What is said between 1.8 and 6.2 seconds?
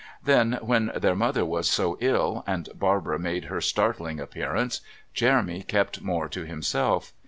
ill and Barbara made her startling appearance Jeremy kept